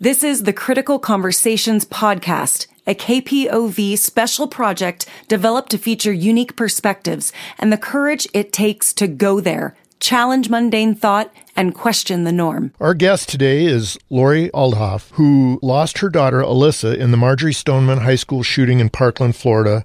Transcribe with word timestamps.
This 0.00 0.22
is 0.22 0.44
the 0.44 0.52
Critical 0.52 1.00
Conversations 1.00 1.84
podcast, 1.84 2.68
a 2.86 2.94
KPOV 2.94 3.98
special 3.98 4.46
project 4.46 5.06
developed 5.26 5.72
to 5.72 5.78
feature 5.78 6.12
unique 6.12 6.54
perspectives 6.54 7.32
and 7.58 7.72
the 7.72 7.78
courage 7.78 8.28
it 8.32 8.52
takes 8.52 8.92
to 8.92 9.08
go 9.08 9.40
there, 9.40 9.74
challenge 9.98 10.48
mundane 10.48 10.94
thought, 10.94 11.34
and 11.56 11.74
question 11.74 12.22
the 12.22 12.30
norm. 12.30 12.72
Our 12.78 12.94
guest 12.94 13.28
today 13.28 13.64
is 13.64 13.98
Lori 14.08 14.50
Alhadeff, 14.50 15.10
who 15.14 15.58
lost 15.62 15.98
her 15.98 16.10
daughter 16.10 16.42
Alyssa 16.42 16.96
in 16.96 17.10
the 17.10 17.16
Marjory 17.16 17.52
Stoneman 17.52 17.98
High 17.98 18.14
School 18.14 18.44
shooting 18.44 18.78
in 18.78 18.90
Parkland, 18.90 19.34
Florida 19.34 19.84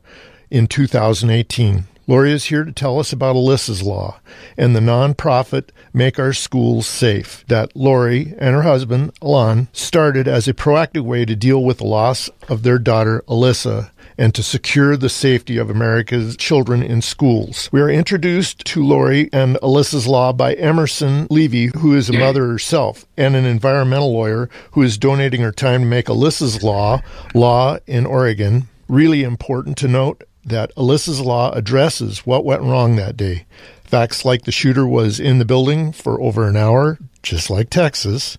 in 0.52 0.68
2018. 0.68 1.86
Lori 2.06 2.34
is 2.34 2.46
here 2.46 2.66
to 2.66 2.72
tell 2.74 3.00
us 3.00 3.14
about 3.14 3.38
Alyssa's 3.38 3.82
Law 3.82 4.20
and 4.58 4.76
the 4.76 4.82
nonprofit 4.82 5.70
Make 5.94 6.20
Our 6.20 6.34
Schools 6.34 6.86
Safe 6.86 7.46
that 7.48 7.74
Lori 7.78 8.34
and 8.38 8.54
her 8.56 8.64
husband, 8.64 9.14
Alon, 9.22 9.70
started 9.72 10.28
as 10.28 10.46
a 10.46 10.54
proactive 10.54 11.04
way 11.04 11.24
to 11.24 11.34
deal 11.34 11.64
with 11.64 11.78
the 11.78 11.86
loss 11.86 12.30
of 12.50 12.64
their 12.64 12.78
daughter, 12.78 13.24
Alyssa, 13.30 13.90
and 14.18 14.36
to 14.36 14.44
secure 14.44 14.98
the 14.98 15.08
safety 15.08 15.58
of 15.58 15.70
America's 15.70 16.36
children 16.36 16.84
in 16.84 17.02
schools. 17.02 17.70
We 17.72 17.80
are 17.80 17.90
introduced 17.90 18.66
to 18.66 18.84
Lori 18.84 19.30
and 19.32 19.58
Alyssa's 19.64 20.06
Law 20.06 20.34
by 20.34 20.56
Emerson 20.56 21.28
Levy, 21.30 21.68
who 21.68 21.96
is 21.96 22.10
a 22.10 22.14
mother 22.14 22.48
herself 22.48 23.06
and 23.16 23.34
an 23.34 23.46
environmental 23.46 24.12
lawyer 24.12 24.50
who 24.72 24.82
is 24.82 24.98
donating 24.98 25.40
her 25.40 25.54
time 25.54 25.82
to 25.82 25.88
make 25.88 26.08
Alyssa's 26.08 26.64
Law 26.64 27.02
law 27.34 27.78
in 27.88 28.06
Oregon. 28.06 28.68
Really 28.90 29.24
important 29.24 29.78
to 29.78 29.88
note 29.88 30.26
that 30.46 30.74
Alyssa's 30.76 31.22
Law 31.22 31.52
addresses 31.52 32.26
what 32.26 32.46
went 32.46 32.62
wrong 32.62 32.96
that 32.96 33.18
day. 33.18 33.46
Facts 33.84 34.26
like 34.26 34.44
the 34.44 34.52
shooter 34.52 34.88
was 34.88 35.20
in 35.20 35.40
the 35.40 35.46
building 35.46 35.92
for 35.92 36.20
over 36.22 36.48
an 36.48 36.58
hour, 36.58 36.98
just 37.22 37.50
like 37.50 37.70
Texas. 37.70 38.38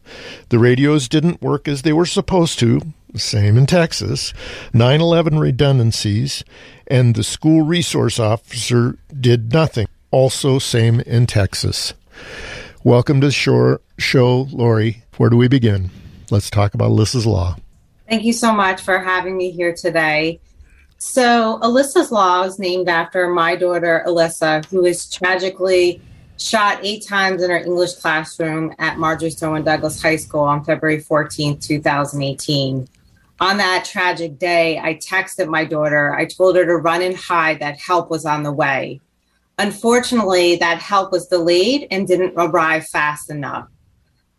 The 0.49 0.59
radios 0.59 1.09
didn't 1.09 1.43
work 1.43 1.69
as 1.69 1.83
they 1.83 1.93
were 1.93 2.07
supposed 2.07 2.59
to, 2.59 2.81
same 3.15 3.57
in 3.57 3.67
Texas. 3.67 4.35
9 4.73 5.01
11 5.01 5.39
redundancies, 5.39 6.45
and 6.87 7.15
the 7.15 7.25
school 7.25 7.63
resource 7.63 8.19
officer 8.19 8.99
did 9.19 9.53
nothing, 9.53 9.87
also 10.11 10.59
same 10.59 11.01
in 11.01 11.27
Texas. 11.27 11.95
Welcome 12.83 13.21
to 13.21 13.29
the 13.29 13.33
show, 13.33 13.79
show, 13.99 14.49
Lori. 14.51 15.05
Where 15.17 15.31
do 15.31 15.37
we 15.37 15.49
begin? 15.49 15.91
Let's 16.31 16.51
talk 16.51 16.75
about 16.75 16.91
Alyssa's 16.91 17.27
Law. 17.27 17.57
Thank 18.09 18.25
you 18.25 18.33
so 18.33 18.53
much 18.53 18.83
for 18.83 18.99
having 18.99 19.37
me 19.37 19.51
here 19.51 19.75
today. 19.75 20.41
So, 21.07 21.59
Alyssa's 21.63 22.11
Law 22.11 22.45
is 22.45 22.59
named 22.59 22.89
after 22.89 23.29
my 23.29 23.57
daughter, 23.57 24.03
Alyssa, 24.07 24.65
who 24.65 24.81
was 24.81 25.09
tragically 25.09 26.01
shot 26.39 26.81
eight 26.83 27.07
times 27.07 27.43
in 27.43 27.51
her 27.51 27.59
English 27.59 27.93
classroom 27.97 28.75
at 28.79 28.99
Marjory 28.99 29.29
Stoneman 29.29 29.65
Douglas 29.65 30.01
High 30.01 30.17
School 30.17 30.41
on 30.41 30.65
February 30.65 31.01
14, 31.01 31.59
2018. 31.59 32.89
On 33.39 33.57
that 33.59 33.85
tragic 33.85 34.39
day, 34.39 34.79
I 34.79 34.95
texted 34.95 35.47
my 35.47 35.67
daughter. 35.67 36.15
I 36.15 36.25
told 36.25 36.57
her 36.57 36.65
to 36.65 36.77
run 36.79 37.03
and 37.03 37.15
hide, 37.15 37.61
that 37.61 37.79
help 37.79 38.11
was 38.11 38.25
on 38.25 38.43
the 38.43 38.51
way. 38.51 39.03
Unfortunately, 39.59 40.57
that 40.57 40.79
help 40.79 41.13
was 41.13 41.27
delayed 41.27 41.87
and 41.91 42.09
didn't 42.09 42.33
arrive 42.39 42.87
fast 42.87 43.31
enough. 43.31 43.69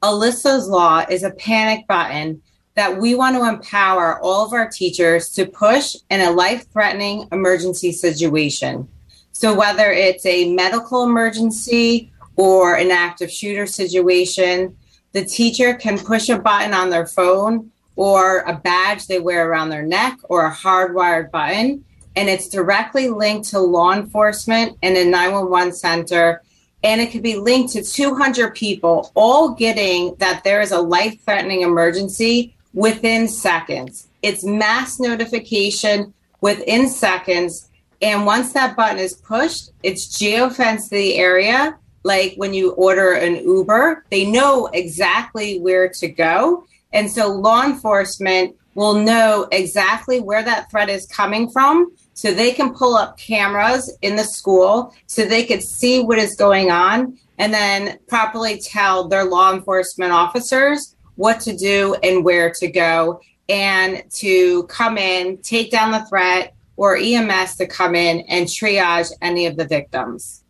Alyssa's 0.01 0.67
Law 0.67 1.05
is 1.11 1.21
a 1.21 1.29
panic 1.29 1.85
button 1.87 2.41
that 2.75 2.97
we 2.97 3.15
want 3.15 3.35
to 3.35 3.47
empower 3.47 4.19
all 4.21 4.45
of 4.45 4.53
our 4.53 4.69
teachers 4.69 5.29
to 5.29 5.45
push 5.45 5.95
in 6.09 6.21
a 6.21 6.31
life 6.31 6.69
threatening 6.71 7.27
emergency 7.31 7.91
situation. 7.91 8.87
So, 9.31 9.53
whether 9.53 9.91
it's 9.91 10.25
a 10.25 10.53
medical 10.53 11.03
emergency 11.03 12.11
or 12.35 12.75
an 12.75 12.91
active 12.91 13.31
shooter 13.31 13.65
situation, 13.65 14.75
the 15.13 15.25
teacher 15.25 15.73
can 15.73 15.97
push 15.97 16.29
a 16.29 16.37
button 16.37 16.73
on 16.73 16.89
their 16.89 17.07
phone 17.07 17.71
or 17.95 18.39
a 18.39 18.53
badge 18.53 19.07
they 19.07 19.19
wear 19.19 19.49
around 19.49 19.69
their 19.69 19.85
neck 19.85 20.17
or 20.23 20.45
a 20.45 20.53
hardwired 20.53 21.31
button. 21.31 21.83
And 22.17 22.29
it's 22.29 22.49
directly 22.49 23.09
linked 23.09 23.49
to 23.49 23.59
law 23.59 23.93
enforcement 23.93 24.77
and 24.83 24.97
a 24.97 25.05
911 25.05 25.73
center. 25.73 26.41
And 26.83 27.01
it 27.01 27.11
could 27.11 27.23
be 27.23 27.35
linked 27.35 27.73
to 27.73 27.83
200 27.83 28.53
people, 28.55 29.11
all 29.15 29.49
getting 29.53 30.15
that 30.19 30.43
there 30.43 30.61
is 30.61 30.71
a 30.71 30.79
life 30.79 31.23
threatening 31.23 31.61
emergency 31.61 32.54
within 32.75 33.27
seconds. 33.27 34.09
It's 34.21 34.43
mass 34.43 34.99
notification 34.99 36.13
within 36.41 36.87
seconds. 36.87 37.69
And 38.01 38.25
once 38.25 38.53
that 38.53 38.75
button 38.75 38.99
is 38.99 39.13
pushed, 39.13 39.71
it's 39.81 40.19
geofenced 40.19 40.89
the 40.89 41.15
area. 41.15 41.79
Like 42.03 42.35
when 42.35 42.53
you 42.53 42.73
order 42.73 43.13
an 43.13 43.37
Uber, 43.37 44.05
they 44.11 44.29
know 44.29 44.67
exactly 44.67 45.59
where 45.59 45.89
to 45.89 46.07
go. 46.07 46.67
And 46.93 47.09
so 47.09 47.31
law 47.31 47.63
enforcement 47.63 48.55
will 48.75 48.93
know 48.93 49.47
exactly 49.51 50.19
where 50.19 50.43
that 50.43 50.69
threat 50.69 50.89
is 50.89 51.07
coming 51.07 51.49
from. 51.49 51.93
So 52.13 52.33
they 52.33 52.51
can 52.51 52.73
pull 52.75 52.95
up 52.95 53.17
cameras 53.17 53.91
in 54.01 54.15
the 54.15 54.23
school 54.23 54.93
so 55.07 55.25
they 55.25 55.45
could 55.45 55.63
see 55.63 56.01
what 56.01 56.17
is 56.17 56.35
going 56.35 56.71
on 56.71 57.17
and 57.37 57.53
then 57.53 57.99
properly 58.07 58.59
tell 58.59 59.07
their 59.07 59.25
law 59.25 59.53
enforcement 59.53 60.11
officers 60.11 60.94
what 61.15 61.39
to 61.41 61.55
do 61.55 61.95
and 62.03 62.23
where 62.23 62.51
to 62.51 62.67
go, 62.67 63.21
and 63.47 64.03
to 64.11 64.63
come 64.63 64.97
in, 64.97 65.37
take 65.37 65.71
down 65.71 65.91
the 65.91 66.05
threat, 66.05 66.53
or 66.77 66.97
EMS 66.97 67.55
to 67.55 67.67
come 67.67 67.95
in 67.95 68.21
and 68.21 68.47
triage 68.47 69.11
any 69.21 69.45
of 69.45 69.55
the 69.55 69.65
victims. 69.65 70.43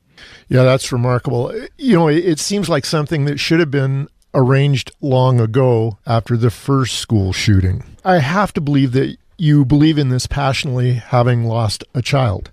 Yeah, 0.47 0.63
that's 0.63 0.91
remarkable. 0.91 1.53
You 1.77 1.95
know, 1.95 2.07
it 2.07 2.39
seems 2.39 2.69
like 2.69 2.85
something 2.85 3.25
that 3.25 3.39
should 3.39 3.59
have 3.59 3.71
been 3.71 4.07
arranged 4.33 4.91
long 5.01 5.39
ago 5.39 5.97
after 6.05 6.37
the 6.37 6.51
first 6.51 6.99
school 6.99 7.33
shooting. 7.33 7.83
I 8.03 8.19
have 8.19 8.53
to 8.53 8.61
believe 8.61 8.91
that 8.91 9.17
you 9.37 9.65
believe 9.65 9.97
in 9.97 10.09
this 10.09 10.27
passionately, 10.27 10.93
having 10.93 11.45
lost 11.45 11.83
a 11.93 12.01
child. 12.01 12.51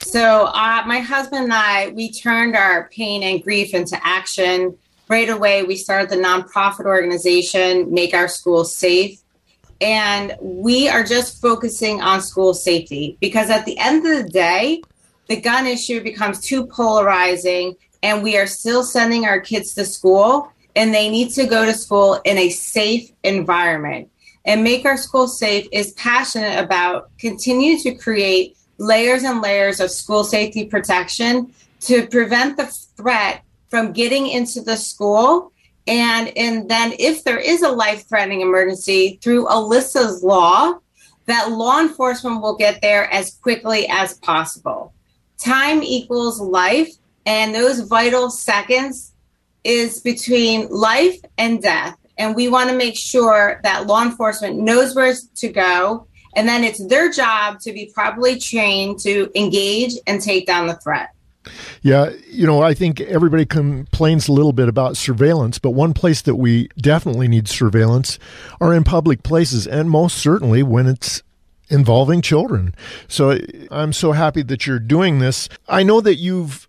So, 0.00 0.46
uh, 0.46 0.82
my 0.86 0.98
husband 0.98 1.44
and 1.44 1.54
I, 1.54 1.88
we 1.88 2.12
turned 2.12 2.56
our 2.56 2.88
pain 2.90 3.22
and 3.22 3.42
grief 3.42 3.74
into 3.74 3.98
action 4.06 4.76
right 5.08 5.28
away 5.28 5.62
we 5.62 5.76
started 5.76 6.10
the 6.10 6.16
nonprofit 6.16 6.86
organization 6.86 7.92
make 7.92 8.14
our 8.14 8.28
schools 8.28 8.74
safe. 8.74 9.20
And 9.80 10.36
we 10.40 10.88
are 10.88 11.02
just 11.02 11.40
focusing 11.40 12.00
on 12.00 12.22
school 12.22 12.54
safety 12.54 13.18
because 13.20 13.50
at 13.50 13.66
the 13.66 13.78
end 13.78 14.06
of 14.06 14.24
the 14.24 14.28
day 14.30 14.82
the 15.28 15.40
gun 15.40 15.66
issue 15.66 16.02
becomes 16.02 16.40
too 16.40 16.66
polarizing 16.66 17.76
and 18.02 18.22
we 18.22 18.36
are 18.36 18.46
still 18.46 18.82
sending 18.82 19.24
our 19.24 19.40
kids 19.40 19.74
to 19.74 19.84
school 19.84 20.52
and 20.76 20.92
they 20.92 21.08
need 21.08 21.30
to 21.30 21.46
go 21.46 21.64
to 21.64 21.72
school 21.72 22.20
in 22.24 22.36
a 22.36 22.50
safe 22.50 23.10
environment. 23.22 24.10
And 24.44 24.62
make 24.62 24.84
our 24.84 24.98
school 24.98 25.26
safe 25.26 25.66
is 25.72 25.92
passionate 25.92 26.62
about 26.62 27.16
continue 27.18 27.78
to 27.78 27.94
create 27.94 28.56
layers 28.78 29.22
and 29.22 29.40
layers 29.40 29.80
of 29.80 29.90
school 29.90 30.24
safety 30.24 30.66
protection 30.66 31.52
to 31.80 32.06
prevent 32.08 32.56
the 32.56 32.66
threat 32.66 33.43
from 33.74 33.90
getting 33.90 34.28
into 34.28 34.60
the 34.60 34.76
school. 34.76 35.50
And, 35.88 36.30
and 36.38 36.68
then 36.68 36.94
if 36.96 37.24
there 37.24 37.40
is 37.40 37.62
a 37.62 37.68
life 37.68 38.08
threatening 38.08 38.40
emergency 38.40 39.18
through 39.20 39.46
Alyssa's 39.46 40.22
law, 40.22 40.74
that 41.26 41.50
law 41.50 41.80
enforcement 41.80 42.40
will 42.40 42.54
get 42.54 42.80
there 42.82 43.12
as 43.12 43.34
quickly 43.42 43.88
as 43.88 44.16
possible. 44.18 44.94
Time 45.38 45.82
equals 45.82 46.38
life, 46.40 46.92
and 47.26 47.52
those 47.52 47.80
vital 47.80 48.30
seconds 48.30 49.12
is 49.64 50.00
between 50.02 50.68
life 50.68 51.18
and 51.36 51.60
death. 51.60 51.98
And 52.16 52.36
we 52.36 52.46
want 52.46 52.70
to 52.70 52.76
make 52.76 52.96
sure 52.96 53.58
that 53.64 53.88
law 53.88 54.04
enforcement 54.04 54.56
knows 54.56 54.94
where 54.94 55.14
to 55.34 55.48
go. 55.48 56.06
And 56.36 56.46
then 56.46 56.62
it's 56.62 56.86
their 56.86 57.10
job 57.10 57.58
to 57.62 57.72
be 57.72 57.90
properly 57.92 58.38
trained 58.38 59.00
to 59.00 59.32
engage 59.34 59.94
and 60.06 60.20
take 60.20 60.46
down 60.46 60.68
the 60.68 60.74
threat. 60.76 61.08
Yeah, 61.82 62.10
you 62.28 62.46
know, 62.46 62.62
I 62.62 62.74
think 62.74 63.00
everybody 63.00 63.44
complains 63.44 64.28
a 64.28 64.32
little 64.32 64.52
bit 64.52 64.68
about 64.68 64.96
surveillance, 64.96 65.58
but 65.58 65.70
one 65.70 65.94
place 65.94 66.22
that 66.22 66.36
we 66.36 66.68
definitely 66.76 67.28
need 67.28 67.48
surveillance 67.48 68.18
are 68.60 68.74
in 68.74 68.84
public 68.84 69.22
places, 69.22 69.66
and 69.66 69.90
most 69.90 70.16
certainly 70.16 70.62
when 70.62 70.86
it's 70.86 71.22
involving 71.68 72.20
children. 72.22 72.74
So 73.08 73.38
I'm 73.70 73.92
so 73.92 74.12
happy 74.12 74.42
that 74.42 74.66
you're 74.66 74.78
doing 74.78 75.18
this. 75.18 75.48
I 75.68 75.82
know 75.82 76.00
that 76.00 76.16
you've, 76.16 76.68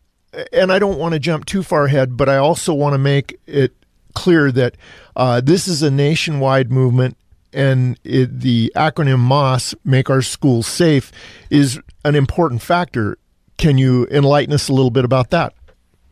and 0.51 0.71
I 0.71 0.79
don't 0.79 0.99
want 0.99 1.13
to 1.13 1.19
jump 1.19 1.45
too 1.45 1.63
far 1.63 1.85
ahead, 1.85 2.17
but 2.17 2.29
I 2.29 2.37
also 2.37 2.73
want 2.73 2.93
to 2.93 2.99
make 2.99 3.39
it 3.45 3.73
clear 4.13 4.51
that 4.51 4.75
uh, 5.15 5.41
this 5.41 5.67
is 5.67 5.83
a 5.83 5.91
nationwide 5.91 6.71
movement 6.71 7.17
and 7.53 7.97
it, 8.03 8.41
the 8.41 8.71
acronym 8.75 9.19
MOSS, 9.19 9.75
Make 9.85 10.09
Our 10.09 10.21
Schools 10.21 10.67
Safe, 10.67 11.11
is 11.49 11.79
an 12.03 12.15
important 12.15 12.61
factor 12.61 13.17
can 13.57 13.77
you 13.77 14.07
enlighten 14.11 14.53
us 14.53 14.69
a 14.69 14.73
little 14.73 14.91
bit 14.91 15.05
about 15.05 15.29
that? 15.31 15.53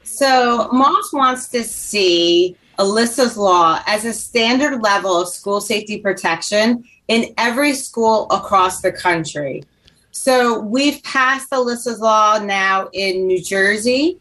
So, 0.04 0.70
MOSS 0.72 1.14
wants 1.14 1.48
to 1.50 1.64
see 1.64 2.56
Alyssa's 2.80 3.38
Law 3.38 3.82
as 3.88 4.06
a 4.06 4.14
standard 4.14 4.82
level 4.82 5.22
of 5.22 5.30
school 5.30 5.62
safety 5.62 6.00
protection 6.00 6.84
in 7.08 7.34
every 7.38 7.74
school 7.74 8.28
across 8.30 8.82
the 8.82 8.92
country. 8.92 9.64
So, 10.12 10.60
we've 10.60 11.02
passed 11.04 11.50
Alyssa's 11.52 12.00
Law 12.00 12.40
now 12.40 12.90
in 12.94 13.28
New 13.28 13.42
Jersey, 13.42 14.20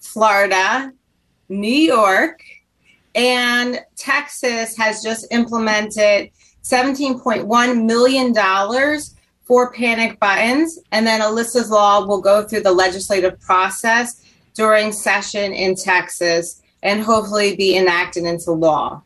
Florida, 0.00 0.92
New 1.48 1.68
York, 1.68 2.42
And 3.14 3.80
Texas 3.96 4.76
has 4.76 5.02
just 5.02 5.26
implemented 5.32 6.30
$17.1 6.62 7.84
million 7.84 8.32
for 9.50 9.72
panic 9.72 10.20
buttons. 10.20 10.78
And 10.92 11.04
then 11.04 11.20
Alyssa's 11.20 11.70
Law 11.70 12.06
will 12.06 12.20
go 12.20 12.44
through 12.44 12.60
the 12.60 12.70
legislative 12.70 13.40
process 13.40 14.24
during 14.54 14.92
session 14.92 15.52
in 15.52 15.74
Texas 15.74 16.62
and 16.84 17.02
hopefully 17.02 17.56
be 17.56 17.76
enacted 17.76 18.22
into 18.22 18.52
law. 18.52 19.02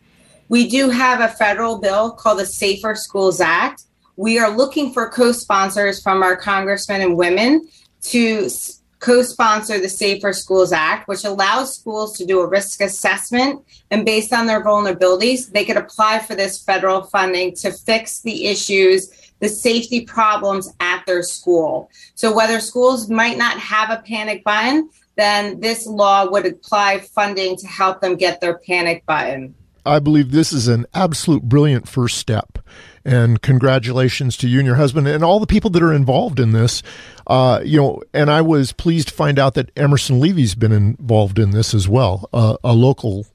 We 0.50 0.68
do 0.68 0.90
have 0.90 1.20
a 1.20 1.32
federal 1.32 1.78
bill 1.78 2.10
called 2.10 2.40
the 2.40 2.44
Safer 2.44 2.94
Schools 2.94 3.40
Act. 3.40 3.84
We 4.16 4.38
are 4.38 4.54
looking 4.54 4.92
for 4.92 5.08
co 5.08 5.32
sponsors 5.32 6.02
from 6.02 6.22
our 6.22 6.36
congressmen 6.36 7.00
and 7.00 7.16
women 7.16 7.66
to 8.02 8.50
co 8.98 9.22
sponsor 9.22 9.80
the 9.80 9.88
Safer 9.88 10.34
Schools 10.34 10.72
Act, 10.72 11.08
which 11.08 11.24
allows 11.24 11.74
schools 11.74 12.18
to 12.18 12.26
do 12.26 12.40
a 12.40 12.46
risk 12.46 12.82
assessment. 12.82 13.64
And 13.90 14.04
based 14.04 14.34
on 14.34 14.46
their 14.46 14.62
vulnerabilities, 14.62 15.50
they 15.50 15.64
could 15.64 15.78
apply 15.78 16.18
for 16.18 16.34
this 16.34 16.62
federal 16.62 17.04
funding 17.04 17.54
to 17.56 17.72
fix 17.72 18.20
the 18.20 18.44
issues, 18.44 19.10
the 19.44 19.48
safety 19.48 20.04
problems 20.04 20.72
at 20.80 21.04
their 21.06 21.22
school. 21.22 21.90
So, 22.14 22.34
whether 22.34 22.58
schools 22.60 23.10
might 23.10 23.36
not 23.36 23.58
have 23.58 23.90
a 23.90 24.02
panic 24.02 24.42
button, 24.42 24.90
then 25.16 25.60
this 25.60 25.86
law 25.86 26.28
would 26.28 26.46
apply 26.46 27.00
funding 27.00 27.56
to 27.56 27.66
help 27.66 28.00
them 28.00 28.16
get 28.16 28.40
their 28.40 28.58
panic 28.58 29.04
button. 29.06 29.54
I 29.86 29.98
believe 29.98 30.30
this 30.30 30.52
is 30.52 30.66
an 30.66 30.86
absolute 30.94 31.42
brilliant 31.42 31.88
first 31.88 32.16
step. 32.16 32.58
And 33.04 33.42
congratulations 33.42 34.36
to 34.38 34.48
you 34.48 34.58
and 34.58 34.66
your 34.66 34.76
husband 34.76 35.06
and 35.06 35.22
all 35.22 35.38
the 35.38 35.46
people 35.46 35.68
that 35.70 35.82
are 35.82 35.92
involved 35.92 36.40
in 36.40 36.52
this. 36.52 36.82
Uh, 37.26 37.60
you 37.62 37.78
know, 37.78 38.02
and 38.14 38.30
I 38.30 38.40
was 38.40 38.72
pleased 38.72 39.08
to 39.08 39.14
find 39.14 39.38
out 39.38 39.54
that 39.54 39.70
Emerson 39.76 40.20
Levy's 40.20 40.54
been 40.54 40.72
involved 40.72 41.38
in 41.38 41.50
this 41.50 41.74
as 41.74 41.86
well, 41.86 42.30
uh, 42.32 42.56
a 42.64 42.72
local 42.72 43.26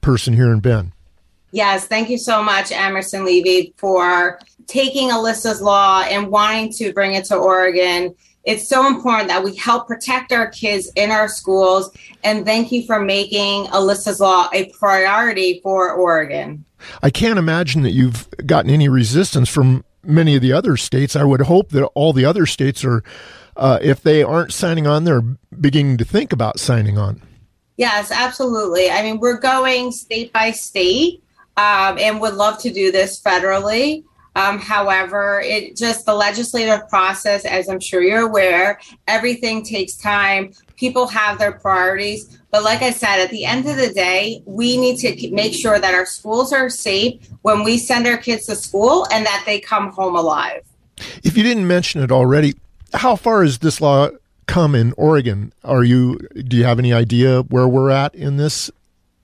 person 0.00 0.34
here 0.34 0.50
in 0.50 0.58
Bend. 0.58 0.90
Yes, 1.52 1.86
thank 1.86 2.08
you 2.08 2.16
so 2.16 2.42
much, 2.42 2.72
Emerson 2.72 3.26
Levy, 3.26 3.74
for 3.76 4.40
taking 4.66 5.10
Alyssa's 5.10 5.60
law 5.60 6.02
and 6.02 6.28
wanting 6.28 6.72
to 6.72 6.92
bring 6.92 7.14
it 7.14 7.24
to 7.26 7.36
Oregon 7.36 8.14
it's 8.44 8.66
so 8.66 8.86
important 8.86 9.28
that 9.28 9.44
we 9.44 9.54
help 9.54 9.86
protect 9.86 10.32
our 10.32 10.48
kids 10.48 10.90
in 10.96 11.10
our 11.10 11.28
schools. 11.28 11.90
And 12.24 12.44
thank 12.44 12.72
you 12.72 12.84
for 12.84 13.00
making 13.00 13.66
Alyssa's 13.66 14.20
Law 14.20 14.48
a 14.52 14.66
priority 14.70 15.60
for 15.62 15.92
Oregon. 15.92 16.64
I 17.02 17.10
can't 17.10 17.38
imagine 17.38 17.82
that 17.82 17.92
you've 17.92 18.28
gotten 18.44 18.70
any 18.70 18.88
resistance 18.88 19.48
from 19.48 19.84
many 20.02 20.34
of 20.34 20.42
the 20.42 20.52
other 20.52 20.76
states. 20.76 21.14
I 21.14 21.22
would 21.22 21.42
hope 21.42 21.70
that 21.70 21.84
all 21.94 22.12
the 22.12 22.24
other 22.24 22.46
states 22.46 22.84
are, 22.84 23.04
uh, 23.56 23.78
if 23.80 24.02
they 24.02 24.24
aren't 24.24 24.52
signing 24.52 24.88
on, 24.88 25.04
they're 25.04 25.22
beginning 25.60 25.98
to 25.98 26.04
think 26.04 26.32
about 26.32 26.58
signing 26.58 26.98
on. 26.98 27.22
Yes, 27.76 28.10
absolutely. 28.10 28.90
I 28.90 29.02
mean, 29.02 29.20
we're 29.20 29.38
going 29.38 29.92
state 29.92 30.32
by 30.32 30.50
state 30.50 31.22
um, 31.56 31.98
and 31.98 32.20
would 32.20 32.34
love 32.34 32.58
to 32.62 32.72
do 32.72 32.90
this 32.90 33.20
federally. 33.20 34.04
Um, 34.34 34.58
however, 34.58 35.42
it 35.44 35.76
just 35.76 36.06
the 36.06 36.14
legislative 36.14 36.88
process, 36.88 37.44
as 37.44 37.68
I'm 37.68 37.80
sure 37.80 38.02
you're 38.02 38.26
aware, 38.26 38.80
everything 39.06 39.62
takes 39.62 39.94
time. 39.96 40.52
People 40.76 41.06
have 41.08 41.38
their 41.38 41.52
priorities. 41.52 42.38
But 42.50 42.64
like 42.64 42.82
I 42.82 42.90
said, 42.90 43.18
at 43.18 43.30
the 43.30 43.44
end 43.44 43.68
of 43.68 43.76
the 43.76 43.92
day, 43.92 44.42
we 44.46 44.76
need 44.76 44.98
to 44.98 45.30
make 45.32 45.54
sure 45.54 45.78
that 45.78 45.94
our 45.94 46.06
schools 46.06 46.52
are 46.52 46.70
safe 46.70 47.28
when 47.42 47.62
we 47.62 47.78
send 47.78 48.06
our 48.06 48.16
kids 48.16 48.46
to 48.46 48.56
school 48.56 49.06
and 49.12 49.24
that 49.26 49.42
they 49.46 49.60
come 49.60 49.90
home 49.92 50.16
alive. 50.16 50.62
If 51.22 51.36
you 51.36 51.42
didn't 51.42 51.66
mention 51.66 52.02
it 52.02 52.10
already, 52.10 52.54
how 52.94 53.16
far 53.16 53.42
has 53.42 53.58
this 53.58 53.80
law 53.80 54.10
come 54.46 54.74
in 54.74 54.92
Oregon? 54.96 55.52
Are 55.64 55.84
you 55.84 56.18
do 56.34 56.56
you 56.56 56.64
have 56.64 56.78
any 56.78 56.92
idea 56.92 57.42
where 57.42 57.68
we're 57.68 57.90
at 57.90 58.14
in 58.14 58.36
this 58.36 58.70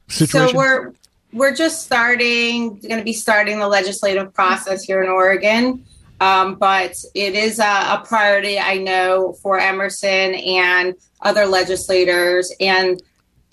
situation? 0.08 0.50
So 0.50 0.56
we're 0.56 0.92
we're 1.32 1.54
just 1.54 1.84
starting, 1.84 2.78
going 2.78 2.98
to 2.98 3.04
be 3.04 3.12
starting 3.12 3.58
the 3.58 3.68
legislative 3.68 4.32
process 4.32 4.82
here 4.82 5.02
in 5.02 5.08
Oregon. 5.08 5.84
Um, 6.20 6.56
but 6.56 6.96
it 7.14 7.34
is 7.34 7.60
a, 7.60 7.62
a, 7.62 8.02
priority, 8.04 8.58
I 8.58 8.78
know, 8.78 9.34
for 9.40 9.58
Emerson 9.58 10.34
and 10.34 10.94
other 11.20 11.46
legislators. 11.46 12.52
And 12.58 13.00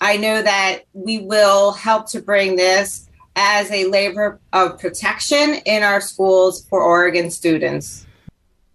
I 0.00 0.16
know 0.16 0.42
that 0.42 0.80
we 0.92 1.20
will 1.20 1.72
help 1.72 2.08
to 2.10 2.20
bring 2.20 2.56
this 2.56 3.08
as 3.36 3.70
a 3.70 3.86
labor 3.86 4.40
of 4.52 4.80
protection 4.80 5.54
in 5.64 5.82
our 5.82 6.00
schools 6.00 6.66
for 6.66 6.82
Oregon 6.82 7.30
students. 7.30 8.04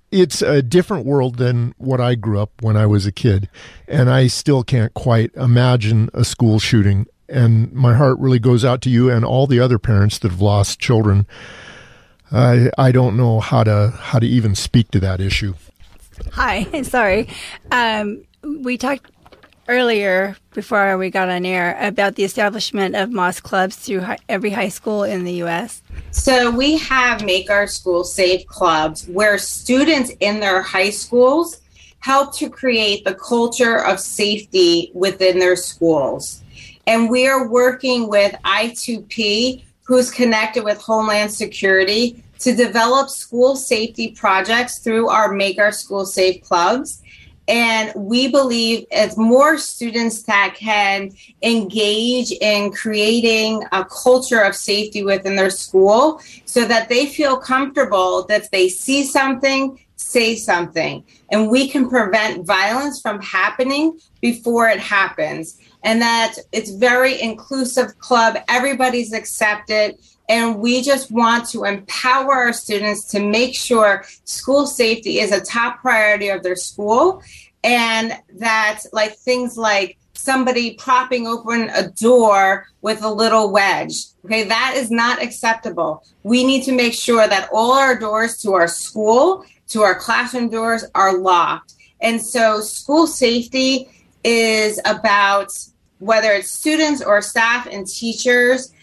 It's 0.09 0.41
a 0.41 0.61
different 0.61 1.05
world 1.05 1.35
than 1.35 1.73
what 1.77 1.99
I 1.99 2.15
grew 2.15 2.39
up 2.39 2.61
when 2.61 2.77
I 2.77 2.85
was 2.85 3.05
a 3.05 3.11
kid. 3.11 3.49
And 3.87 4.09
I 4.09 4.27
still 4.27 4.63
can't 4.63 4.93
quite 4.93 5.33
imagine 5.35 6.09
a 6.13 6.23
school 6.23 6.59
shooting 6.59 7.07
and 7.31 7.71
my 7.73 7.95
heart 7.95 8.19
really 8.19 8.39
goes 8.39 8.63
out 8.65 8.81
to 8.81 8.89
you 8.89 9.09
and 9.09 9.25
all 9.25 9.47
the 9.47 9.59
other 9.59 9.79
parents 9.79 10.19
that 10.19 10.31
have 10.31 10.41
lost 10.41 10.79
children. 10.79 11.25
I 12.31 12.69
I 12.77 12.91
don't 12.91 13.17
know 13.17 13.39
how 13.39 13.63
to 13.63 13.93
how 13.97 14.19
to 14.19 14.27
even 14.27 14.55
speak 14.55 14.91
to 14.91 14.99
that 14.99 15.19
issue. 15.19 15.55
Hi, 16.33 16.81
sorry. 16.83 17.27
Um, 17.71 18.23
we 18.43 18.77
talked 18.77 19.11
earlier 19.67 20.35
before 20.53 20.97
we 20.97 21.09
got 21.09 21.29
on 21.29 21.45
air 21.45 21.77
about 21.79 22.15
the 22.15 22.23
establishment 22.23 22.95
of 22.95 23.09
MOSS 23.11 23.39
clubs 23.39 23.75
through 23.75 24.01
hi- 24.01 24.17
every 24.27 24.49
high 24.49 24.69
school 24.69 25.03
in 25.03 25.23
the 25.23 25.33
U.S. 25.33 25.81
So 26.11 26.51
we 26.51 26.77
have 26.77 27.23
Make 27.23 27.49
Our 27.49 27.67
School 27.67 28.03
Safe 28.03 28.45
clubs 28.47 29.07
where 29.07 29.37
students 29.37 30.11
in 30.19 30.39
their 30.39 30.61
high 30.61 30.89
schools 30.89 31.61
help 31.99 32.35
to 32.35 32.49
create 32.49 33.05
the 33.05 33.15
culture 33.15 33.77
of 33.77 33.99
safety 33.99 34.91
within 34.93 35.39
their 35.39 35.55
schools. 35.55 36.41
And 36.87 37.09
we 37.09 37.27
are 37.27 37.47
working 37.47 38.07
with 38.09 38.33
I2P, 38.43 39.63
who's 39.83 40.11
connected 40.11 40.63
with 40.63 40.81
Homeland 40.81 41.31
Security, 41.31 42.23
to 42.39 42.55
develop 42.55 43.09
school 43.09 43.55
safety 43.55 44.11
projects 44.11 44.79
through 44.79 45.09
our 45.09 45.31
Make 45.31 45.59
Our 45.59 45.71
School 45.71 46.05
Safe 46.05 46.41
clubs. 46.41 47.01
And 47.47 47.91
we 47.95 48.29
believe 48.29 48.85
as 48.91 49.17
more 49.17 49.57
students 49.57 50.23
that 50.23 50.55
can 50.57 51.11
engage 51.41 52.31
in 52.31 52.71
creating 52.71 53.63
a 53.71 53.83
culture 53.83 54.39
of 54.41 54.55
safety 54.55 55.03
within 55.03 55.35
their 55.35 55.49
school 55.49 56.21
so 56.45 56.65
that 56.65 56.87
they 56.87 57.07
feel 57.07 57.37
comfortable 57.37 58.23
that 58.27 58.49
they 58.51 58.69
see 58.69 59.03
something, 59.03 59.77
say 60.01 60.35
something. 60.35 61.03
And 61.29 61.49
we 61.49 61.69
can 61.69 61.89
prevent 61.89 62.45
violence 62.45 63.01
from 63.01 63.21
happening 63.21 63.99
before 64.19 64.67
it 64.69 64.79
happens 64.79 65.59
and 65.83 66.01
that 66.01 66.35
it's 66.51 66.71
very 66.71 67.21
inclusive 67.21 67.97
club. 67.99 68.37
Everybody's 68.47 69.13
accepted. 69.13 69.97
And 70.29 70.59
we 70.59 70.81
just 70.81 71.11
want 71.11 71.47
to 71.49 71.65
empower 71.65 72.33
our 72.33 72.53
students 72.53 73.05
to 73.05 73.19
make 73.19 73.55
sure 73.55 74.05
school 74.23 74.65
safety 74.65 75.19
is 75.19 75.31
a 75.31 75.41
top 75.41 75.81
priority 75.81 76.29
of 76.29 76.43
their 76.43 76.55
school. 76.55 77.21
And 77.63 78.17
that, 78.39 78.81
like 78.91 79.17
things 79.17 79.57
like 79.57 79.97
somebody 80.13 80.75
propping 80.75 81.27
open 81.27 81.69
a 81.69 81.89
door 81.89 82.67
with 82.81 83.03
a 83.03 83.09
little 83.09 83.51
wedge. 83.51 83.93
Okay, 84.25 84.43
that 84.43 84.73
is 84.75 84.91
not 84.91 85.21
acceptable. 85.21 86.03
We 86.23 86.43
need 86.43 86.63
to 86.63 86.71
make 86.71 86.93
sure 86.93 87.27
that 87.27 87.49
all 87.51 87.73
our 87.73 87.97
doors 87.97 88.37
to 88.43 88.53
our 88.53 88.67
school, 88.67 89.43
to 89.71 89.81
our 89.81 89.95
classroom 89.95 90.49
doors 90.49 90.85
are 90.95 91.17
locked. 91.17 91.75
And 92.01 92.21
so, 92.21 92.61
school 92.61 93.07
safety 93.07 93.89
is 94.23 94.79
about 94.85 95.51
whether 95.99 96.31
it's 96.31 96.49
students 96.49 97.03
or 97.03 97.21
staff 97.21 97.67
and 97.67 97.87
teachers 97.87 98.73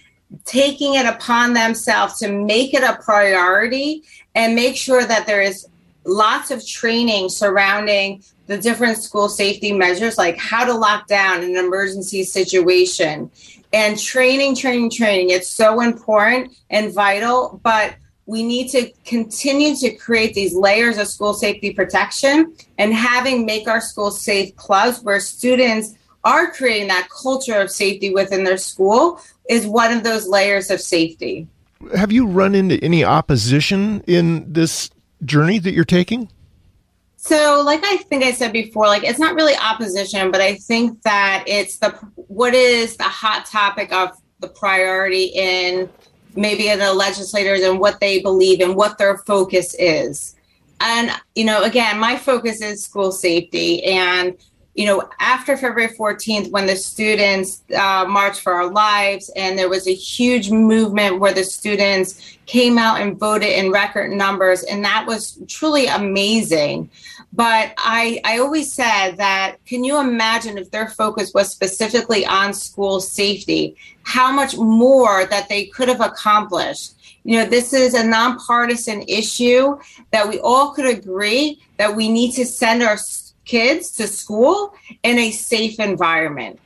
taking 0.45 0.95
it 0.95 1.07
upon 1.07 1.53
themselves 1.53 2.19
to 2.19 2.31
make 2.31 2.75
it 2.75 2.83
a 2.83 3.01
priority 3.03 4.03
and 4.35 4.55
make 4.55 4.77
sure 4.77 5.05
that 5.05 5.27
there 5.27 5.41
is 5.41 5.67
lots 6.05 6.51
of 6.51 6.65
training 6.67 7.29
surrounding 7.29 8.23
the 8.47 8.57
different 8.57 8.99
school 8.99 9.29
safety 9.29 9.73
measures 9.73 10.17
like 10.17 10.39
how 10.39 10.65
to 10.65 10.73
lock 10.73 11.07
down 11.07 11.43
an 11.43 11.57
emergency 11.57 12.25
situation 12.25 13.31
and 13.73 13.99
training 13.99 14.55
training 14.55 14.91
training 14.91 15.31
it's 15.31 15.51
so 15.51 15.81
important 15.81 16.53
and 16.71 16.93
vital 16.93 17.61
but 17.63 17.95
we 18.29 18.43
need 18.43 18.69
to 18.69 18.91
continue 19.07 19.75
to 19.75 19.91
create 19.95 20.35
these 20.35 20.55
layers 20.55 20.99
of 20.99 21.09
school 21.09 21.33
safety 21.33 21.73
protection 21.73 22.55
and 22.77 22.93
having 22.93 23.47
make 23.47 23.67
our 23.67 23.81
schools 23.81 24.21
safe 24.21 24.55
clubs 24.55 25.01
where 25.01 25.19
students 25.19 25.95
are 26.25 26.53
creating 26.53 26.89
that 26.89 27.09
culture 27.09 27.59
of 27.59 27.71
safety 27.71 28.13
within 28.13 28.45
their 28.45 28.59
school 28.59 29.19
is 29.49 29.67
one 29.67 29.97
of 29.97 30.05
those 30.05 30.29
layers 30.29 30.71
of 30.71 30.79
safety. 30.79 31.49
Have 31.97 32.13
you 32.13 32.27
run 32.27 32.55
into 32.55 32.77
any 32.85 33.03
opposition 33.03 34.05
in 34.07 34.53
this 34.53 34.91
journey 35.25 35.59
that 35.61 35.73
you're 35.73 35.87
taking? 35.87 36.29
So, 37.17 37.63
like 37.65 37.81
I 37.83 37.97
think 37.97 38.25
I 38.25 38.33
said 38.33 38.53
before, 38.53 38.89
like 38.89 39.05
it's 39.05 39.19
not 39.19 39.37
really 39.37 39.57
opposition, 39.57 40.31
but 40.31 40.43
I 40.43 40.57
think 40.57 41.01
that 41.03 41.45
it's 41.47 41.79
the 41.79 41.93
what 42.15 42.53
is 42.53 42.99
the 42.99 43.05
hot 43.05 43.47
topic 43.47 43.91
of 43.91 44.11
the 44.41 44.49
priority 44.49 45.25
in 45.35 45.89
maybe 46.39 46.75
the 46.75 46.93
legislators 46.93 47.63
and 47.63 47.81
what 47.81 48.01
they 48.01 48.21
believe 48.21 48.61
and 48.61 48.77
what 48.77 48.99
their 48.99 49.19
focus 49.19 49.75
is. 49.79 50.37
And 50.81 51.11
you 51.35 51.45
know, 51.45 51.65
again, 51.65 51.99
my 51.99 52.17
focus 52.17 52.63
is 52.63 52.85
school 52.85 53.13
safety 53.13 53.85
and 53.85 54.37
you 54.79 54.87
know, 54.87 55.11
after 55.19 55.57
February 55.57 55.93
14th, 55.93 56.53
when 56.53 56.67
the 56.67 56.77
students 56.77 57.65
uh, 57.77 58.05
marched 58.09 58.43
for 58.43 58.53
our 58.53 58.71
lives, 58.71 59.29
and 59.35 59.59
there 59.59 59.69
was 59.69 59.89
a 59.89 59.93
huge 59.93 60.53
movement 60.53 61.19
where 61.19 61.35
the 61.35 61.43
students 61.43 62.39
came 62.47 62.79
out 62.79 63.01
and 63.01 63.19
voted 63.19 63.49
in 63.49 63.73
record 63.73 64.13
numbers, 64.13 64.63
and 64.63 64.85
that 64.85 65.05
was 65.05 65.37
truly 65.49 65.87
amazing. 65.87 66.89
But 67.33 67.75
I, 67.77 68.21
I 68.25 68.39
always 68.39 68.73
said 68.73 69.17
that 69.17 69.57
can 69.67 69.85
you 69.85 70.01
imagine 70.01 70.57
if 70.57 70.71
their 70.71 70.89
focus 70.89 71.33
was 71.35 71.51
specifically 71.51 72.25
on 72.25 72.55
school 72.55 73.01
safety, 73.01 73.77
how 74.03 74.33
much 74.33 74.57
more 74.57 75.27
that 75.27 75.49
they 75.49 75.67
could 75.67 75.89
have 75.89 76.01
accomplished? 76.01 76.95
You 77.25 77.41
know, 77.41 77.45
this 77.45 77.75
is 77.75 77.93
a 77.93 78.05
nonpartisan 78.07 79.03
issue 79.03 79.79
that 80.11 80.29
we 80.29 80.41
all 80.41 80.73
could 80.73 80.87
agree 80.87 81.61
that 81.77 81.95
we 81.95 82.09
need 82.09 82.33
to 82.33 82.47
send 82.47 82.83
our 82.83 82.97
kids 83.45 83.91
to 83.93 84.07
school 84.07 84.75
in 85.03 85.19
a 85.19 85.31
safe 85.31 85.79
environment. 85.79 86.59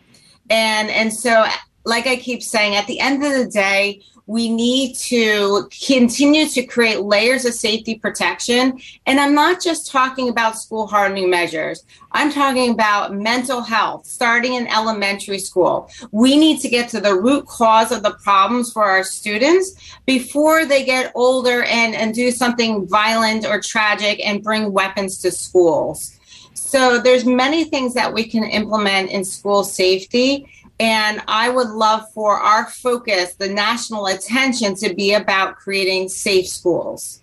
And 0.48 0.90
and 0.90 1.12
so 1.12 1.44
like 1.84 2.06
I 2.06 2.16
keep 2.16 2.42
saying 2.42 2.76
at 2.76 2.86
the 2.86 3.00
end 3.00 3.24
of 3.24 3.32
the 3.32 3.46
day, 3.46 4.02
we 4.26 4.48
need 4.48 4.94
to 4.94 5.68
continue 5.86 6.46
to 6.46 6.64
create 6.64 7.00
layers 7.00 7.44
of 7.44 7.54
safety 7.54 7.96
protection. 7.96 8.80
And 9.06 9.18
I'm 9.18 9.34
not 9.34 9.60
just 9.60 9.90
talking 9.90 10.28
about 10.28 10.58
school 10.58 10.86
hardening 10.86 11.28
measures. 11.28 11.84
I'm 12.12 12.30
talking 12.30 12.70
about 12.70 13.14
mental 13.14 13.62
health 13.62 14.06
starting 14.06 14.54
in 14.54 14.66
elementary 14.68 15.38
school. 15.38 15.90
We 16.12 16.38
need 16.38 16.60
to 16.60 16.68
get 16.68 16.88
to 16.90 17.00
the 17.00 17.14
root 17.14 17.46
cause 17.46 17.90
of 17.90 18.02
the 18.02 18.14
problems 18.22 18.72
for 18.72 18.84
our 18.84 19.02
students 19.02 19.96
before 20.06 20.66
they 20.66 20.84
get 20.84 21.12
older 21.14 21.62
and, 21.64 21.94
and 21.94 22.14
do 22.14 22.30
something 22.30 22.86
violent 22.86 23.44
or 23.46 23.60
tragic 23.60 24.24
and 24.24 24.42
bring 24.42 24.72
weapons 24.72 25.18
to 25.18 25.30
schools. 25.30 26.18
So 26.54 26.98
there's 26.98 27.24
many 27.24 27.64
things 27.64 27.92
that 27.94 28.12
we 28.12 28.24
can 28.24 28.44
implement 28.44 29.10
in 29.10 29.24
school 29.24 29.62
safety. 29.62 30.48
And 30.82 31.22
I 31.28 31.48
would 31.48 31.68
love 31.68 32.10
for 32.12 32.40
our 32.40 32.66
focus, 32.68 33.34
the 33.36 33.48
national 33.48 34.06
attention, 34.06 34.74
to 34.74 34.92
be 34.92 35.14
about 35.14 35.54
creating 35.54 36.08
safe 36.08 36.48
schools. 36.48 37.22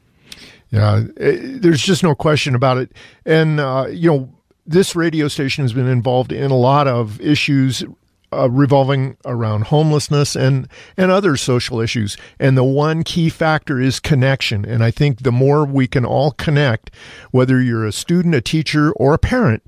Yeah, 0.69 1.03
eh, 1.17 1.35
there's 1.41 1.81
just 1.81 2.01
no 2.01 2.15
question 2.15 2.55
about 2.55 2.77
it. 2.77 2.93
And, 3.25 3.59
uh, 3.59 3.87
you 3.91 4.09
know, 4.09 4.33
this 4.65 4.95
radio 4.95 5.27
station 5.27 5.65
has 5.65 5.73
been 5.73 5.89
involved 5.89 6.31
in 6.31 6.51
a 6.51 6.55
lot 6.55 6.87
of 6.87 7.19
issues 7.19 7.83
uh, 8.31 8.49
revolving 8.49 9.17
around 9.25 9.65
homelessness 9.65 10.37
and 10.37 10.69
and 10.95 11.11
other 11.11 11.35
social 11.35 11.81
issues. 11.81 12.15
And 12.39 12.55
the 12.55 12.63
one 12.63 13.03
key 13.03 13.27
factor 13.27 13.81
is 13.81 13.99
connection. 13.99 14.63
And 14.63 14.85
I 14.85 14.91
think 14.91 15.23
the 15.23 15.33
more 15.33 15.65
we 15.65 15.85
can 15.85 16.05
all 16.05 16.31
connect, 16.31 16.91
whether 17.31 17.61
you're 17.61 17.85
a 17.85 17.91
student, 17.91 18.35
a 18.35 18.41
teacher, 18.41 18.93
or 18.93 19.13
a 19.13 19.19
parent, 19.19 19.63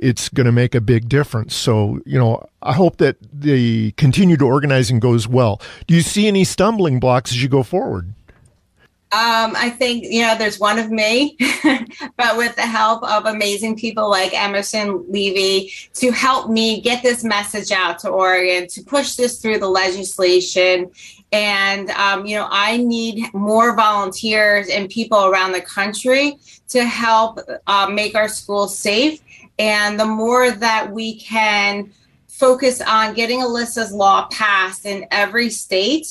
it's 0.00 0.28
going 0.30 0.46
to 0.46 0.52
make 0.52 0.74
a 0.74 0.80
big 0.80 1.08
difference. 1.08 1.54
So, 1.54 2.00
you 2.06 2.18
know, 2.18 2.48
I 2.62 2.72
hope 2.72 2.96
that 2.96 3.16
the 3.32 3.92
continued 3.92 4.42
organizing 4.42 4.98
goes 4.98 5.28
well. 5.28 5.60
Do 5.86 5.94
you 5.94 6.00
see 6.00 6.26
any 6.26 6.44
stumbling 6.44 6.98
blocks 6.98 7.30
as 7.30 7.42
you 7.42 7.48
go 7.48 7.62
forward? 7.62 8.14
Um, 9.12 9.54
I 9.56 9.70
think, 9.70 10.04
you 10.04 10.22
know, 10.22 10.38
there's 10.38 10.60
one 10.60 10.78
of 10.78 10.92
me, 10.92 11.36
but 12.16 12.36
with 12.36 12.54
the 12.54 12.62
help 12.62 13.02
of 13.02 13.26
amazing 13.26 13.76
people 13.76 14.08
like 14.08 14.32
Emerson 14.32 15.04
Levy 15.08 15.72
to 15.94 16.12
help 16.12 16.48
me 16.48 16.80
get 16.80 17.02
this 17.02 17.24
message 17.24 17.72
out 17.72 17.98
to 18.00 18.08
Oregon, 18.08 18.68
to 18.68 18.82
push 18.84 19.16
this 19.16 19.42
through 19.42 19.58
the 19.58 19.68
legislation. 19.68 20.92
And, 21.32 21.90
um, 21.90 22.24
you 22.24 22.36
know, 22.36 22.46
I 22.50 22.76
need 22.76 23.34
more 23.34 23.74
volunteers 23.74 24.68
and 24.68 24.88
people 24.88 25.26
around 25.26 25.52
the 25.52 25.60
country 25.60 26.38
to 26.68 26.84
help 26.84 27.40
uh, 27.66 27.88
make 27.92 28.14
our 28.14 28.28
schools 28.28 28.78
safe. 28.78 29.20
And 29.60 30.00
the 30.00 30.06
more 30.06 30.50
that 30.50 30.90
we 30.90 31.20
can 31.20 31.92
focus 32.28 32.80
on 32.80 33.12
getting 33.12 33.40
Alyssa's 33.40 33.92
law 33.92 34.26
passed 34.28 34.86
in 34.86 35.06
every 35.10 35.50
state, 35.50 36.06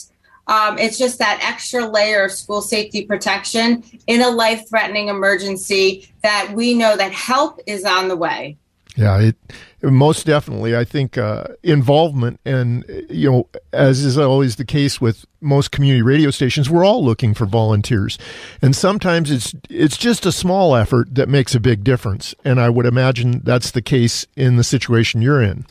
um, 0.46 0.77
it's 0.77 1.00
just 1.00 1.18
that 1.18 1.39
extra 1.41 1.84
layer 1.88 2.25
of 2.25 2.32
school 2.32 2.62
safety 2.62 3.06
protection 3.06 3.84
in 4.06 4.22
a 4.22 4.29
life 4.29 4.70
threatening 4.70 5.08
emergency 5.08 6.13
that 6.22 6.51
we 6.53 6.75
know 6.75 6.96
that 6.96 7.12
help 7.12 7.60
is 7.65 7.86
on 7.86 8.08
the 8.08 8.15
way. 8.15 8.59
Yeah, 9.00 9.20
it, 9.20 9.36
most 9.82 10.25
definitely. 10.25 10.75
I 10.75 10.84
think 10.84 11.18
uh, 11.18 11.46
involvement, 11.63 12.41
and 12.44 12.84
you 13.10 13.32
know, 13.32 13.48
as 13.72 14.03
is 14.03 14.18
always 14.18 14.58
the 14.58 14.65
case 14.65 15.00
with 15.00 15.25
most 15.39 15.72
community 15.72 16.01
radio 16.01 16.32
stations, 16.32 16.70
we're 16.70 16.84
all 16.84 17.01
looking 17.03 17.34
for 17.34 17.46
volunteers, 17.46 18.18
and 18.62 18.75
sometimes 18.75 19.32
it's 19.32 19.56
it's 19.70 19.96
just 19.96 20.25
a 20.25 20.34
small 20.34 20.75
effort 20.75 21.15
that 21.15 21.29
makes 21.29 21.56
a 21.56 21.62
big 21.62 21.86
difference. 21.86 22.36
And 22.44 22.60
I 22.60 22.70
would 22.70 22.86
imagine 22.86 23.39
that's 23.46 23.72
the 23.72 23.82
case 23.82 24.27
in 24.36 24.58
the 24.58 24.65
situation 24.65 25.22
you're 25.22 25.41
in. 25.41 25.65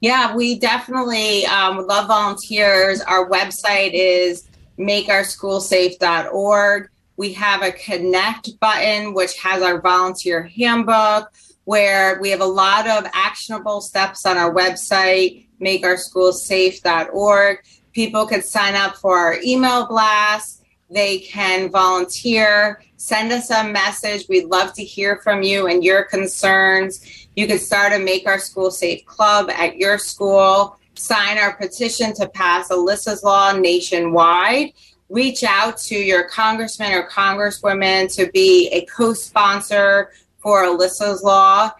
Yeah, 0.00 0.34
we 0.34 0.58
definitely 0.58 1.44
um, 1.44 1.86
love 1.86 2.08
volunteers. 2.08 3.02
Our 3.02 3.28
website 3.28 3.90
is 3.92 4.48
makeourschoolsafe.org. 4.78 6.88
We 7.18 7.34
have 7.34 7.60
a 7.60 7.72
connect 7.72 8.58
button, 8.60 9.12
which 9.12 9.38
has 9.40 9.62
our 9.62 9.78
volunteer 9.78 10.44
handbook, 10.44 11.30
where 11.66 12.18
we 12.20 12.30
have 12.30 12.40
a 12.40 12.46
lot 12.46 12.88
of 12.88 13.04
actionable 13.12 13.80
steps 13.80 14.24
on 14.24 14.38
our 14.38 14.54
website, 14.54 15.46
makeourschoolsafe.org. 15.60 17.58
People 17.92 18.26
can 18.26 18.40
sign 18.40 18.76
up 18.76 18.96
for 18.96 19.18
our 19.18 19.36
email 19.44 19.86
blast. 19.86 20.62
They 20.88 21.18
can 21.18 21.68
volunteer, 21.68 22.80
send 22.96 23.32
us 23.32 23.50
a 23.50 23.64
message. 23.64 24.26
We'd 24.28 24.46
love 24.46 24.74
to 24.74 24.84
hear 24.84 25.16
from 25.16 25.42
you 25.42 25.66
and 25.66 25.82
your 25.82 26.04
concerns. 26.04 27.28
You 27.34 27.48
can 27.48 27.58
start 27.58 27.92
a 27.92 27.98
Make 27.98 28.28
Our 28.28 28.38
School 28.38 28.70
Safe 28.70 29.04
club 29.04 29.50
at 29.50 29.76
your 29.76 29.98
school, 29.98 30.78
sign 30.94 31.36
our 31.36 31.56
petition 31.56 32.14
to 32.14 32.28
pass 32.28 32.68
Alyssa's 32.68 33.24
Law 33.24 33.50
nationwide, 33.52 34.72
reach 35.08 35.42
out 35.42 35.78
to 35.78 35.96
your 35.96 36.28
congressman 36.28 36.92
or 36.92 37.08
congresswoman 37.08 38.14
to 38.14 38.30
be 38.30 38.68
a 38.68 38.84
co 38.84 39.14
sponsor 39.14 40.12
for 40.46 40.62
Alyssa's 40.62 41.24
Law. 41.24 41.72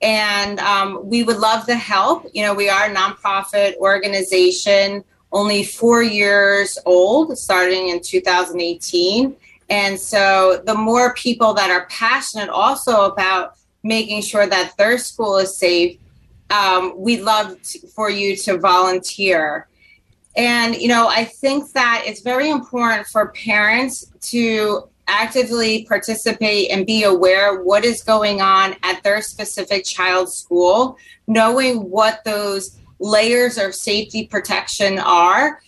And 0.00 0.58
um, 0.60 1.06
we 1.06 1.24
would 1.24 1.36
love 1.36 1.66
the 1.66 1.76
help. 1.76 2.24
You 2.32 2.42
know, 2.42 2.54
we 2.54 2.70
are 2.70 2.86
a 2.86 2.94
nonprofit 2.94 3.76
organization, 3.76 5.04
only 5.30 5.62
four 5.62 6.02
years 6.02 6.78
old, 6.86 7.36
starting 7.36 7.90
in 7.90 8.00
2018. 8.00 9.36
And 9.68 10.00
so 10.00 10.62
the 10.64 10.74
more 10.74 11.12
people 11.12 11.52
that 11.52 11.70
are 11.70 11.84
passionate 11.90 12.48
also 12.48 13.02
about 13.02 13.58
making 13.82 14.22
sure 14.22 14.46
that 14.46 14.72
their 14.78 14.96
school 14.96 15.36
is 15.36 15.58
safe, 15.58 15.98
um, 16.48 16.94
we'd 16.96 17.20
love 17.20 17.60
to, 17.60 17.86
for 17.88 18.08
you 18.08 18.36
to 18.36 18.56
volunteer. 18.56 19.68
And, 20.34 20.74
you 20.74 20.88
know, 20.88 21.08
I 21.08 21.24
think 21.24 21.72
that 21.72 22.04
it's 22.06 22.22
very 22.22 22.48
important 22.48 23.06
for 23.06 23.28
parents 23.32 24.10
to 24.32 24.88
actively 25.08 25.84
participate 25.84 26.70
and 26.70 26.86
be 26.86 27.04
aware 27.04 27.62
what 27.62 27.84
is 27.84 28.02
going 28.02 28.40
on 28.40 28.74
at 28.82 29.02
their 29.02 29.20
specific 29.22 29.84
child's 29.84 30.34
school, 30.34 30.98
knowing 31.26 31.90
what 31.90 32.24
those 32.24 32.78
layers 32.98 33.58
of 33.58 33.74
safety 33.74 34.26
protection 34.26 34.98
are, 34.98 35.60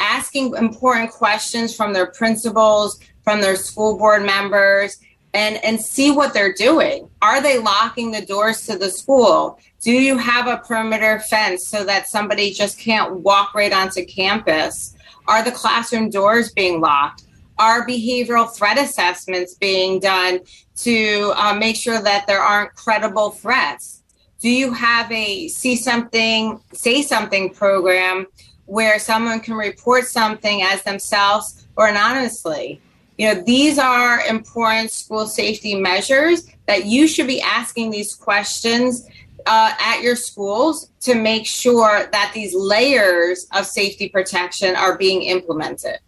asking 0.00 0.54
important 0.56 1.10
questions 1.10 1.74
from 1.74 1.92
their 1.92 2.06
principals, 2.06 2.98
from 3.22 3.40
their 3.40 3.56
school 3.56 3.96
board 3.96 4.24
members, 4.24 4.98
and 5.32 5.62
and 5.64 5.80
see 5.80 6.10
what 6.10 6.34
they're 6.34 6.52
doing. 6.52 7.08
Are 7.22 7.40
they 7.40 7.58
locking 7.58 8.10
the 8.10 8.24
doors 8.26 8.66
to 8.66 8.76
the 8.76 8.90
school? 8.90 9.60
Do 9.80 9.92
you 9.92 10.18
have 10.18 10.48
a 10.48 10.58
perimeter 10.58 11.20
fence 11.20 11.66
so 11.66 11.84
that 11.84 12.08
somebody 12.08 12.52
just 12.52 12.78
can't 12.78 13.20
walk 13.20 13.54
right 13.54 13.72
onto 13.72 14.04
campus? 14.04 14.94
Are 15.28 15.44
the 15.44 15.52
classroom 15.52 16.10
doors 16.10 16.52
being 16.52 16.80
locked 16.80 17.24
are 17.60 17.86
behavioral 17.86 18.50
threat 18.50 18.78
assessments 18.78 19.54
being 19.54 20.00
done 20.00 20.40
to 20.74 21.32
uh, 21.36 21.54
make 21.54 21.76
sure 21.76 22.00
that 22.00 22.26
there 22.26 22.40
aren't 22.40 22.74
credible 22.74 23.30
threats 23.30 24.02
do 24.40 24.48
you 24.48 24.72
have 24.72 25.10
a 25.12 25.46
see 25.48 25.76
something 25.76 26.60
say 26.72 27.02
something 27.02 27.52
program 27.52 28.26
where 28.66 28.98
someone 28.98 29.40
can 29.40 29.54
report 29.54 30.04
something 30.04 30.62
as 30.62 30.82
themselves 30.82 31.66
or 31.76 31.88
anonymously 31.88 32.80
you 33.20 33.34
know, 33.34 33.42
these 33.42 33.78
are 33.78 34.22
important 34.22 34.90
school 34.90 35.26
safety 35.26 35.74
measures 35.74 36.46
that 36.66 36.86
you 36.86 37.06
should 37.06 37.26
be 37.26 37.42
asking 37.42 37.90
these 37.90 38.14
questions 38.14 39.06
uh, 39.44 39.74
at 39.78 40.00
your 40.00 40.16
schools 40.16 40.90
to 41.00 41.14
make 41.14 41.44
sure 41.44 42.08
that 42.12 42.32
these 42.34 42.54
layers 42.54 43.46
of 43.52 43.66
safety 43.66 44.08
protection 44.08 44.74
are 44.74 44.96
being 44.96 45.20
implemented. 45.24 45.98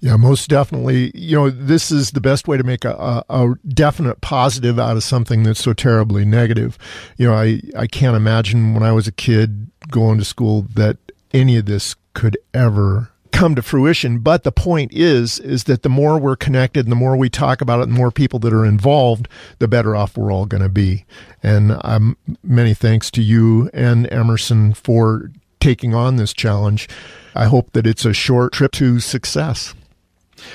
Yeah, 0.00 0.16
most 0.16 0.50
definitely. 0.50 1.10
You 1.14 1.36
know, 1.36 1.50
this 1.50 1.90
is 1.90 2.10
the 2.10 2.20
best 2.20 2.46
way 2.46 2.56
to 2.56 2.64
make 2.64 2.84
a, 2.84 2.92
a, 2.92 3.24
a, 3.28 3.54
definite 3.66 4.20
positive 4.20 4.78
out 4.78 4.96
of 4.96 5.02
something 5.02 5.42
that's 5.42 5.62
so 5.62 5.72
terribly 5.72 6.24
negative. 6.24 6.76
You 7.16 7.28
know, 7.28 7.34
I, 7.34 7.62
I 7.76 7.86
can't 7.86 8.16
imagine 8.16 8.74
when 8.74 8.82
I 8.82 8.92
was 8.92 9.08
a 9.08 9.12
kid 9.12 9.70
going 9.90 10.18
to 10.18 10.24
school 10.24 10.66
that 10.74 10.98
any 11.32 11.56
of 11.56 11.64
this 11.64 11.96
could 12.12 12.36
ever 12.52 13.10
come 13.32 13.54
to 13.54 13.62
fruition. 13.62 14.18
But 14.18 14.44
the 14.44 14.52
point 14.52 14.92
is, 14.92 15.38
is 15.38 15.64
that 15.64 15.82
the 15.82 15.88
more 15.88 16.18
we're 16.18 16.36
connected 16.36 16.86
and 16.86 16.92
the 16.92 16.96
more 16.96 17.16
we 17.16 17.28
talk 17.28 17.60
about 17.60 17.80
it, 17.80 17.88
the 17.88 17.94
more 17.94 18.10
people 18.10 18.38
that 18.40 18.52
are 18.52 18.64
involved, 18.64 19.28
the 19.58 19.68
better 19.68 19.94
off 19.94 20.16
we're 20.16 20.32
all 20.32 20.46
going 20.46 20.62
to 20.62 20.68
be. 20.68 21.04
And 21.42 21.78
um, 21.82 22.16
many 22.42 22.74
thanks 22.74 23.10
to 23.12 23.22
you 23.22 23.70
and 23.72 24.10
Emerson 24.12 24.74
for 24.74 25.30
taking 25.60 25.94
on 25.94 26.16
this 26.16 26.32
challenge. 26.32 26.88
I 27.34 27.46
hope 27.46 27.72
that 27.72 27.86
it's 27.86 28.04
a 28.04 28.12
short 28.12 28.52
trip 28.52 28.72
to 28.72 29.00
success. 29.00 29.74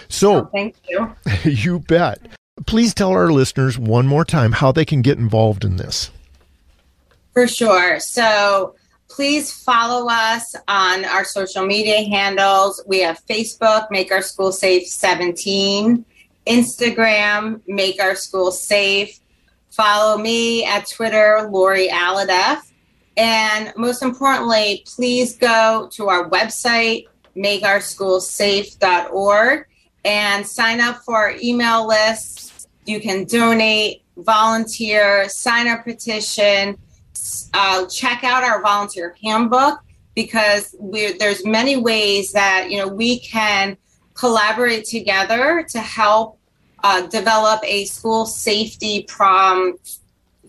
So, 0.09 0.35
oh, 0.35 0.49
thank 0.53 0.75
you. 0.87 1.13
you 1.43 1.79
bet. 1.79 2.19
Please 2.65 2.93
tell 2.93 3.11
our 3.11 3.31
listeners 3.31 3.77
one 3.77 4.07
more 4.07 4.25
time 4.25 4.51
how 4.51 4.71
they 4.71 4.85
can 4.85 5.01
get 5.01 5.17
involved 5.17 5.65
in 5.65 5.77
this. 5.77 6.11
For 7.33 7.47
sure. 7.47 7.99
So, 7.99 8.75
please 9.09 9.51
follow 9.51 10.07
us 10.09 10.55
on 10.67 11.05
our 11.05 11.23
social 11.23 11.65
media 11.65 12.03
handles. 12.03 12.83
We 12.87 12.99
have 12.99 13.25
Facebook, 13.25 13.89
Make 13.91 14.11
Our 14.11 14.21
School 14.21 14.51
Safe 14.51 14.87
17, 14.87 16.05
Instagram, 16.47 17.61
Make 17.67 18.01
Our 18.01 18.15
School 18.15 18.51
Safe. 18.51 19.19
Follow 19.69 20.17
me 20.17 20.65
at 20.65 20.89
Twitter, 20.89 21.47
Lori 21.49 21.87
Alhadeff. 21.89 22.71
And 23.17 23.73
most 23.75 24.01
importantly, 24.01 24.85
please 24.85 25.35
go 25.37 25.89
to 25.93 26.07
our 26.09 26.29
website, 26.29 27.07
makeourschoolsafe.org, 27.35 29.65
and 30.05 30.45
sign 30.45 30.81
up 30.81 31.03
for 31.03 31.15
our 31.15 31.35
email 31.41 31.87
list. 31.87 32.67
You 32.85 32.99
can 32.99 33.25
donate, 33.25 34.03
volunteer, 34.17 35.29
sign 35.29 35.67
a 35.67 35.81
petition, 35.81 36.77
uh, 37.53 37.85
check 37.87 38.23
out 38.23 38.43
our 38.43 38.61
volunteer 38.61 39.15
handbook 39.23 39.79
because 40.15 40.75
there's 40.81 41.45
many 41.45 41.77
ways 41.77 42.31
that 42.31 42.69
you 42.69 42.77
know 42.77 42.87
we 42.87 43.19
can 43.19 43.77
collaborate 44.13 44.85
together 44.85 45.65
to 45.69 45.79
help 45.79 46.37
uh, 46.83 47.01
develop 47.07 47.61
a 47.63 47.85
school 47.85 48.25
safety 48.25 49.03
prom 49.07 49.75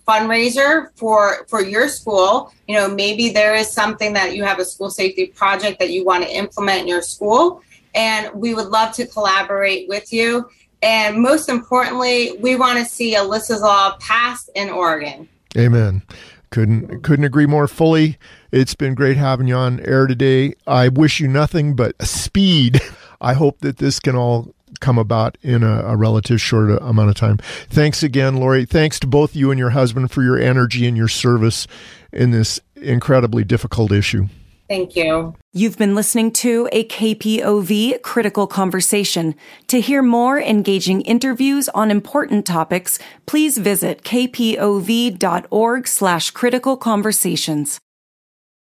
fundraiser 0.08 0.88
for 0.96 1.46
for 1.48 1.62
your 1.62 1.88
school 1.88 2.52
you 2.66 2.74
know 2.74 2.88
maybe 2.88 3.30
there 3.30 3.54
is 3.54 3.70
something 3.70 4.12
that 4.12 4.34
you 4.34 4.42
have 4.42 4.58
a 4.58 4.64
school 4.64 4.90
safety 4.90 5.26
project 5.26 5.78
that 5.78 5.90
you 5.90 6.04
want 6.04 6.24
to 6.24 6.30
implement 6.30 6.80
in 6.80 6.88
your 6.88 7.02
school 7.02 7.62
and 7.94 8.30
we 8.34 8.54
would 8.54 8.68
love 8.68 8.94
to 8.94 9.06
collaborate 9.06 9.88
with 9.88 10.12
you 10.12 10.48
and 10.82 11.20
most 11.20 11.48
importantly 11.48 12.36
we 12.40 12.56
want 12.56 12.78
to 12.78 12.84
see 12.84 13.14
alyssa's 13.14 13.62
law 13.62 13.96
passed 13.98 14.50
in 14.54 14.70
oregon 14.70 15.28
amen 15.56 16.02
couldn't 16.50 17.02
couldn't 17.02 17.24
agree 17.24 17.46
more 17.46 17.68
fully 17.68 18.18
it's 18.50 18.74
been 18.74 18.94
great 18.94 19.16
having 19.16 19.48
you 19.48 19.54
on 19.54 19.80
air 19.80 20.06
today 20.06 20.54
i 20.66 20.88
wish 20.88 21.20
you 21.20 21.28
nothing 21.28 21.74
but 21.74 21.94
speed 22.02 22.80
i 23.20 23.32
hope 23.34 23.60
that 23.60 23.78
this 23.78 24.00
can 24.00 24.16
all 24.16 24.54
come 24.80 24.98
about 24.98 25.38
in 25.42 25.62
a, 25.62 25.82
a 25.86 25.96
relative 25.96 26.40
short 26.40 26.70
amount 26.82 27.10
of 27.10 27.14
time. 27.14 27.38
Thanks 27.68 28.02
again, 28.02 28.36
Lori. 28.36 28.64
Thanks 28.66 28.98
to 29.00 29.06
both 29.06 29.34
you 29.34 29.50
and 29.50 29.58
your 29.58 29.70
husband 29.70 30.10
for 30.10 30.22
your 30.22 30.38
energy 30.38 30.86
and 30.86 30.96
your 30.96 31.08
service 31.08 31.66
in 32.12 32.30
this 32.30 32.60
incredibly 32.76 33.44
difficult 33.44 33.92
issue. 33.92 34.26
Thank 34.72 34.96
you. 34.96 35.34
You've 35.52 35.76
been 35.76 35.94
listening 35.94 36.32
to 36.32 36.66
a 36.72 36.84
KPOV 36.84 38.00
critical 38.00 38.46
conversation. 38.46 39.34
To 39.66 39.82
hear 39.82 40.00
more 40.00 40.40
engaging 40.40 41.02
interviews 41.02 41.68
on 41.74 41.90
important 41.90 42.46
topics, 42.46 42.98
please 43.26 43.58
visit 43.58 44.02
kpov.org 44.02 45.86
slash 45.86 46.30
critical 46.30 46.78
conversations. 46.78 47.80